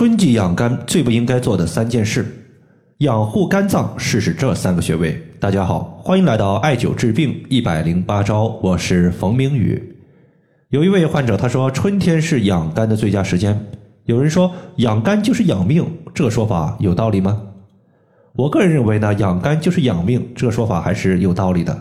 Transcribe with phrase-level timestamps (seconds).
[0.00, 2.24] 春季养肝最不应该做的三件事，
[3.00, 5.22] 养护肝脏试试这三个穴位。
[5.38, 9.94] 大家好，欢迎来到艾灸治病一百零八招，我是冯明宇。
[10.70, 13.62] 有一位患者他说，春天是养肝的最佳时间。
[14.06, 17.38] 有人说养肝就是养命，这个说法有道理吗？
[18.32, 21.78] 我个人认为呢，养肝就是养命，这个说法还是有道理的。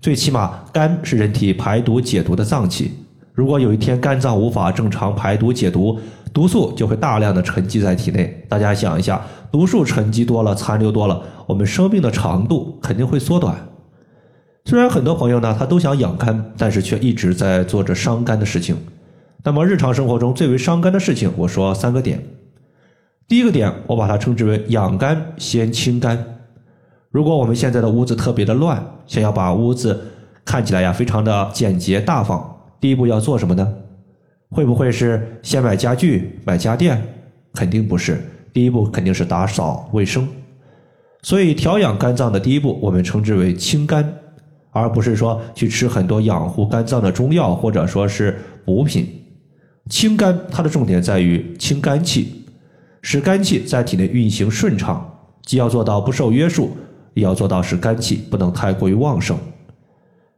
[0.00, 2.90] 最起码，肝是人体排毒解毒的脏器。
[3.32, 5.98] 如果有一天肝脏无法正常排毒解毒，
[6.32, 8.44] 毒素就会大量的沉积在体内。
[8.48, 13.68] 大家想一下，毒素沉积多了，残留多了，我们生命的长度肯定会缩短。
[14.64, 18.76] 虽然很多朋友呢，他都想养肝，但是却一直在做着伤肝的事情。
[19.44, 22.22] 那么日常生活中最为伤肝的事情，我说三个点。
[23.26, 26.24] 第一个点，我把它称之为养肝先清肝。
[27.10, 30.00] 如果我们现在的屋子特别的乱，想要把屋子
[30.44, 33.74] 看起来呀非常的简洁大方，第一步要做什么呢？
[34.52, 37.02] 会不会是先买家具、买家电？
[37.54, 38.20] 肯定不是，
[38.52, 40.28] 第一步肯定是打扫卫生。
[41.22, 44.12] 所以调养肝脏的第一步，我们称之为清肝，
[44.70, 49.08] 而不是说去吃很多养护肝脏的中药或者说是补品。
[49.88, 52.44] 清肝它的重点在于清肝气，
[53.00, 56.76] 使肝气在体内运行顺畅，既要做到不受约束，
[57.14, 59.38] 也要做到使肝气不能太过于旺盛。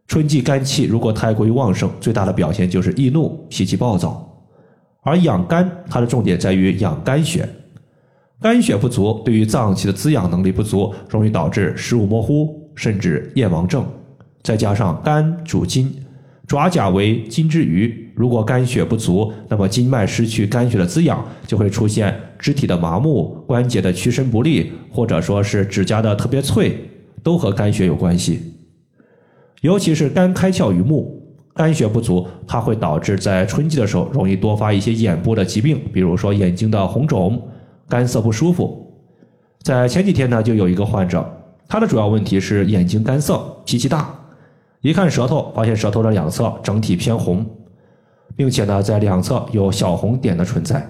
[0.07, 4.31] 春季肝气如果太过于旺盛，最大的表现就是易怒、脾气暴躁。
[5.03, 7.49] 而养肝，它的重点在于养肝血。
[8.41, 13.85] 肝血不足，对于脏器的滋养能力不足，容易导致视物模糊，甚至夜盲症。
[14.43, 15.91] 再加上肝主筋，
[16.47, 26.79] 爪甲为筋之余，如果肝血不足，那么筋脉失去肝血的滋养，就会出现肢体的麻木、关节的屈伸不利，或者说是指甲的特别脆，
[27.23, 28.54] 都和肝血有关系。
[29.65, 31.19] 尤其是肝开窍于目，
[31.55, 37.41] 肝血不足，它会导致在春季的时候容易多发一些眼部的疾病，比如说眼睛的红肿、
[37.89, 38.95] 干涩不舒服。
[39.63, 41.27] 在前几天呢，就有一个患者，
[41.67, 44.15] 他的主要问题是眼睛干涩、脾气大，
[44.83, 47.47] 一看舌头，发现舌头的两侧整体偏红，
[48.37, 50.87] 并且呢，在两侧有小红点的存在。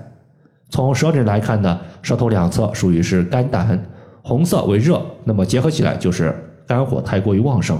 [0.70, 3.80] 从舌诊来看呢，舌头两侧属于是肝胆，
[4.20, 6.34] 红色为热，那么结合起来就是
[6.66, 7.78] 肝火太过于旺盛。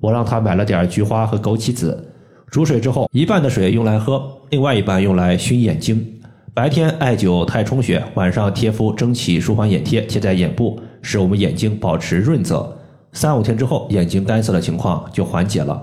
[0.00, 2.12] 我让他买了点菊花和枸杞子，
[2.50, 6.04] 煮水之后，一半的水用来喝，另外一半用来熏眼睛。
[6.52, 12.76] 白天艾灸太冲穴，晚上贴敷蒸汽舒缓眼贴，贴在眼部，使我们眼睛保持润泽。
[13.12, 15.82] 三五天之后，眼睛干涩的情况就缓解了。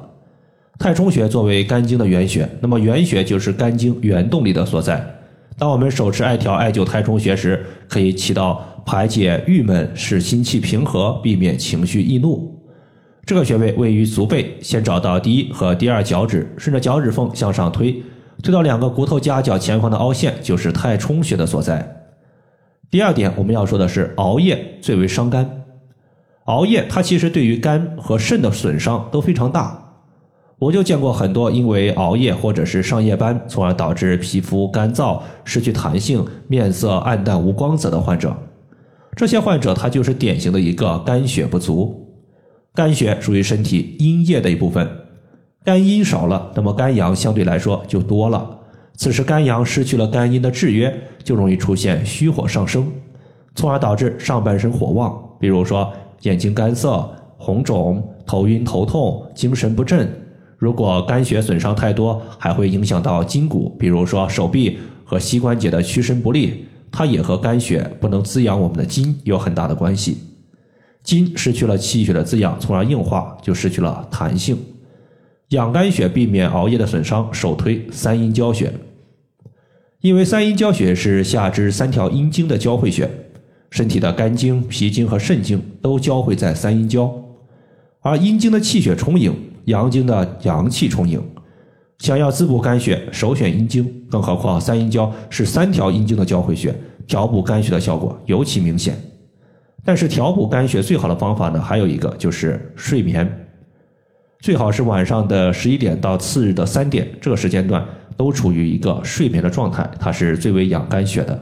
[0.78, 5.04] 太冲穴作为肝经的原穴，那么原穴就是肝经原动力的所在。
[5.58, 12.54] 当我们手持艾条艾灸太冲穴时，可以起到排解郁闷、使心气平和、避免情绪易怒。
[13.28, 18.02] 这个穴位位于足背，先找到第一和第二脚趾，顺着脚趾缝向上推，
[18.42, 22.08] 推到两个骨头夹角前方的凹陷，就是太冲穴的所在。
[22.90, 25.66] 第二点，我们要说的是熬夜最为伤肝。
[26.46, 29.78] 熬夜它其实对于肝和肾的损伤都非常大。
[30.58, 38.34] 我就见过很多因为熬夜或者是上夜班，从而导致皮肤干燥、失去弹性、面色暗淡无光泽的患者。
[39.18, 42.06] 这些患者他就是典型的一个肝血不足。
[42.78, 44.88] 肝血属于身体阴液的一部分，
[45.66, 48.48] 肝阴少了，那么肝阳相对来说就多了。
[48.94, 52.86] 此时肝阳失去了肝阴的制约，就容易出现虚火上升，
[53.56, 60.08] 从而导致上半身火旺，比如说眼睛干涩、红肿、头晕头痛、精神不振。
[60.60, 70.20] 如果肝血损伤太多，还会影响到筋骨，比如说手臂和膝关节的屈伸不利，它也和肝血不能滋养我们的筋有很大的关系。
[71.08, 74.58] 筋失去了气血的滋养，从而硬化，就失去了弹性。
[75.52, 78.74] 养肝血，避免熬夜的损伤，首推三阴交穴。
[80.02, 83.10] 因为三阴交穴是下肢三条阴经的交汇穴，
[83.70, 87.10] 身体的肝经、脾经和肾经都交汇在三阴交。
[88.02, 91.24] 而阴经的气血充盈，阳经的阳气充盈。
[92.00, 96.76] 想要滋补肝血，首选阴经，更何况三阴交是三条阴经的交汇穴，
[97.08, 99.02] 调补肝血的效果尤其明显。
[99.88, 103.26] 但是调补肝血最好的方法呢，还有一个就是睡眠，
[104.42, 107.82] 最好是晚上的十一点到次日的三点这个时间段
[108.18, 111.42] 都处于一个睡眠的状态，它是最为养肝血的。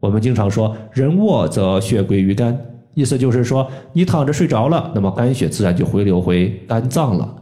[0.00, 2.58] 我们经常说“人卧则血归于肝”，
[2.94, 7.36] 意思就是说你躺着睡着了，那么肝血自然就回流回肝脏了。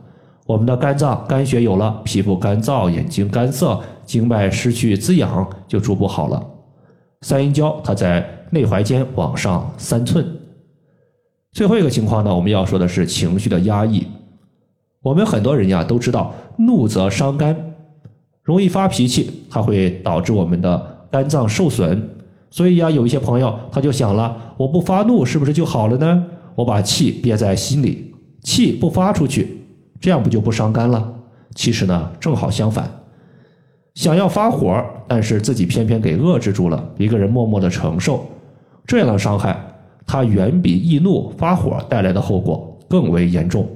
[0.45, 6.47] 我们的肝脏肝血有了，皮肤干燥、眼睛干涩、经脉失去滋养，就逐步好了。
[7.23, 8.34] 三阴交它在。
[8.55, 10.25] 内踝尖往上三寸。
[11.51, 14.07] 最后一个情况呢，我们要说的是情绪的压抑。
[15.03, 17.75] 我们很多人呀都知道，怒则伤肝，
[18.43, 22.01] 容易发脾气，它会导致我们的肝脏受损，
[22.49, 26.25] 所以呀，有一些朋友他就想了，我不发怒是不是就好了呢？
[26.55, 29.59] 我把气憋在心里，气不发出去，
[30.01, 31.13] 这样不就不伤肝了？
[31.55, 32.91] 其实呢，正好相反，
[33.95, 38.27] 想要发火，但是自己偏偏给遏制住了，一个人默默的承受
[38.87, 39.57] 这样的伤害，
[40.07, 43.69] 它远比易怒发火带来的后果更为严重。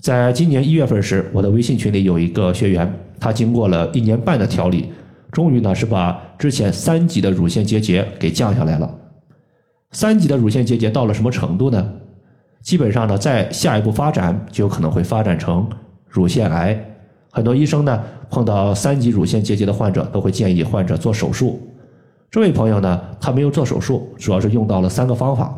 [0.00, 4.92] 在今年一月份时，我的微信群里有一个学员，他经过了一年半的调理。
[5.30, 8.94] 终于呢，是把之前三级的乳腺结节给降下来了。
[9.92, 11.92] 三级的乳腺结节到了什么程度呢？
[12.60, 15.66] 基本上呢，在下一步发展就有可能会发展成
[16.08, 16.78] 乳腺癌。
[17.30, 21.60] 很多医生呢，碰到三级乳腺结节的患者，都会建议患者做手术。
[22.32, 25.54] 这位朋友呢，他没有做手术，主要是用到了三个方法。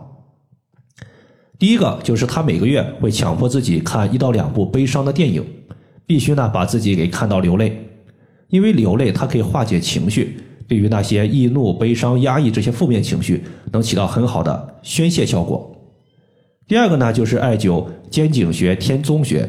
[1.57, 5.47] 第一个就是他每个月会强迫自己看一到两部悲伤的电影，
[6.05, 7.81] 必须呢把自己给看到流泪。
[8.49, 10.37] 因为流泪，它可以化解情绪，
[10.67, 15.77] 对于那些易怒、悲伤、压抑这些负面情绪，能起到很好的宣泄效果。
[16.67, 19.49] 第二个呢，就是艾灸肩井穴、天宗穴、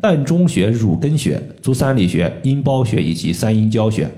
[0.00, 4.10] 膻中穴、乳根穴、足三里穴、阴包穴以及三阴交穴。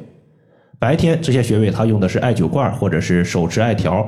[0.85, 4.07] 白天这些穴位它用的是艾灸罐或者是手持艾条，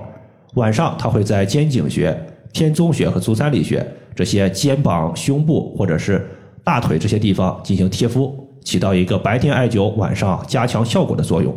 [0.57, 2.15] 晚上它会在肩井穴、
[2.53, 3.83] 天宗穴和足三里穴
[4.15, 6.29] 这些肩膀、胸部或者是
[6.63, 8.47] 大腿这些地方进行贴敷。
[8.63, 11.51] 起到一个白天艾灸、晚上加强效果的作用。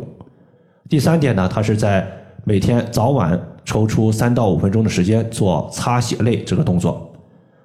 [0.88, 2.06] 第三点呢，它是在
[2.44, 7.12] 每天早晚抽出三到五分钟的时间做擦血肋这个动作。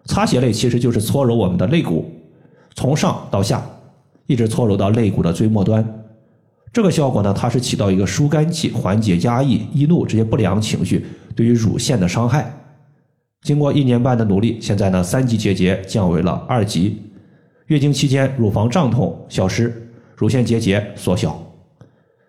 [0.04, 2.12] 擦血肋其实就是搓揉我们的肋骨，
[2.74, 3.66] 从上到下，
[4.28, 6.05] 一直搓揉到肋骨的最末端。
[6.76, 12.54] 这个效果呢，它是起到一个疏肝气、缓解压抑、易怒这些不良情绪对于乳腺的伤害。
[13.44, 17.02] 经过一年半的努力，现在呢，三级结节降为了二级。
[17.68, 21.42] 月经期间，乳房胀痛消失，乳腺结节缩小。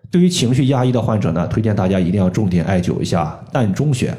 [0.09, 4.15] 对于情绪压抑的患者呢，推荐大家一定要重点艾灸一下膻中穴。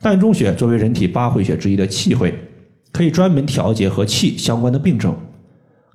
[0.00, 2.32] 膻中穴作为人体八会穴之一的气会，
[2.92, 5.12] 可以专门调节和气相关的病症。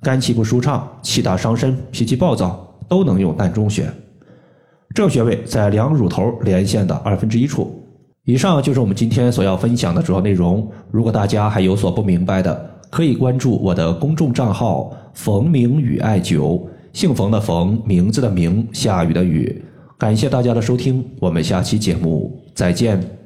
[0.02, 3.86] 肝气不舒畅、气大伤身、脾气暴躁，都能用膻中穴。
[4.94, 7.82] 这个穴位在两乳头连线的二分之一处。
[8.24, 10.66] 以上就是我们今天所要分享的主要内容。
[10.90, 16.62] 如果大家还有所不明白的，可以关注我的公众账号“冯明宇艾灸”，
[16.94, 19.62] 姓冯的冯，名字的名，下雨的雨。
[19.98, 23.23] 感谢大家的收听，我们下期节目再见。